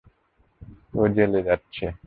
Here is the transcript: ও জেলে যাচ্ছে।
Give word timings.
ও 0.93 1.01
জেলে 1.07 1.39
যাচ্ছে। 1.43 1.85